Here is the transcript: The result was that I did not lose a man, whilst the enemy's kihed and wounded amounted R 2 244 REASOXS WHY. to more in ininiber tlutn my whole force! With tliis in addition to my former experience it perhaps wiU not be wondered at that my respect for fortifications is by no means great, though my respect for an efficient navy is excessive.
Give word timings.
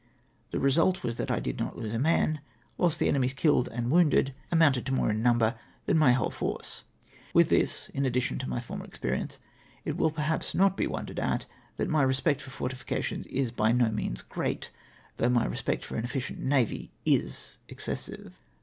The 0.49 0.59
result 0.59 1.03
was 1.03 1.17
that 1.17 1.29
I 1.29 1.39
did 1.39 1.59
not 1.59 1.77
lose 1.77 1.93
a 1.93 1.99
man, 1.99 2.39
whilst 2.75 2.97
the 2.97 3.07
enemy's 3.07 3.35
kihed 3.35 3.67
and 3.67 3.91
wounded 3.91 4.33
amounted 4.51 4.89
R 4.89 4.95
2 4.95 4.95
244 4.95 4.97
REASOXS 4.97 4.97
WHY. 4.97 4.97
to 4.97 4.97
more 4.97 5.09
in 5.11 5.21
ininiber 5.21 5.87
tlutn 5.87 5.97
my 5.99 6.11
whole 6.13 6.29
force! 6.31 6.83
With 7.35 7.51
tliis 7.51 7.87
in 7.91 8.03
addition 8.07 8.39
to 8.39 8.49
my 8.49 8.59
former 8.61 8.85
experience 8.85 9.37
it 9.85 9.97
perhaps 10.15 10.53
wiU 10.53 10.55
not 10.55 10.75
be 10.75 10.87
wondered 10.87 11.19
at 11.19 11.45
that 11.77 11.87
my 11.87 12.01
respect 12.01 12.41
for 12.41 12.49
fortifications 12.49 13.27
is 13.27 13.51
by 13.51 13.71
no 13.71 13.89
means 13.91 14.23
great, 14.23 14.71
though 15.17 15.29
my 15.29 15.45
respect 15.45 15.85
for 15.85 15.97
an 15.97 16.03
efficient 16.03 16.39
navy 16.39 16.89
is 17.05 17.59
excessive. 17.69 18.33